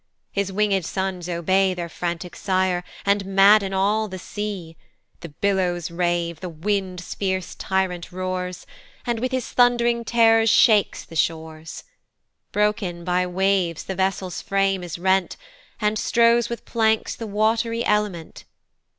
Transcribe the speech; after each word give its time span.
His 0.31 0.51
winged 0.51 0.83
sons 0.83 1.29
obey 1.29 1.75
Their 1.75 1.87
frantic 1.87 2.35
sire, 2.35 2.83
and 3.05 3.23
madden 3.23 3.71
all 3.71 4.07
the 4.07 4.17
sea. 4.17 4.75
The 5.19 5.29
billows 5.29 5.91
rave, 5.91 6.39
the 6.39 6.49
wind's 6.49 7.13
fierce 7.13 7.53
tyrant 7.53 8.11
roars, 8.11 8.65
And 9.05 9.19
with 9.19 9.31
his 9.31 9.51
thund'ring 9.53 10.03
terrors 10.03 10.49
shakes 10.49 11.05
the 11.05 11.15
shores: 11.15 11.83
Broken 12.51 13.03
by 13.03 13.27
waves 13.27 13.83
the 13.83 13.93
vessel's 13.93 14.41
frame 14.41 14.83
is 14.83 14.97
rent, 14.97 15.37
And 15.79 15.99
strows 15.99 16.49
with 16.49 16.65
planks 16.65 17.15
the 17.15 17.27
wat'ry 17.27 17.85
element. 17.85 18.45